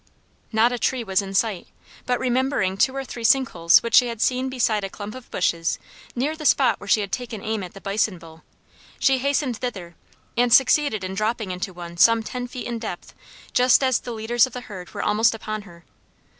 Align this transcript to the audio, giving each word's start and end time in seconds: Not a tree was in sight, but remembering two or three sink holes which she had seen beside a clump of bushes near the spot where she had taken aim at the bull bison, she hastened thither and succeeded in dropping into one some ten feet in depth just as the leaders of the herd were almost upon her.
Not 0.51 0.71
a 0.71 0.79
tree 0.79 1.03
was 1.03 1.21
in 1.21 1.35
sight, 1.35 1.67
but 2.07 2.19
remembering 2.19 2.75
two 2.75 2.95
or 2.95 3.05
three 3.05 3.23
sink 3.23 3.49
holes 3.49 3.83
which 3.83 3.93
she 3.93 4.07
had 4.07 4.19
seen 4.19 4.49
beside 4.49 4.83
a 4.83 4.89
clump 4.89 5.13
of 5.13 5.29
bushes 5.29 5.77
near 6.15 6.35
the 6.35 6.43
spot 6.43 6.79
where 6.79 6.87
she 6.87 7.01
had 7.01 7.11
taken 7.11 7.43
aim 7.43 7.61
at 7.61 7.75
the 7.75 7.81
bull 7.81 7.91
bison, 7.93 8.41
she 8.97 9.19
hastened 9.19 9.57
thither 9.57 9.93
and 10.35 10.51
succeeded 10.51 11.03
in 11.03 11.13
dropping 11.13 11.51
into 11.51 11.71
one 11.71 11.97
some 11.97 12.23
ten 12.23 12.47
feet 12.47 12.65
in 12.65 12.79
depth 12.79 13.13
just 13.53 13.83
as 13.83 13.99
the 13.99 14.11
leaders 14.11 14.47
of 14.47 14.53
the 14.53 14.61
herd 14.61 14.91
were 14.91 15.03
almost 15.03 15.35
upon 15.35 15.61
her. 15.69 15.85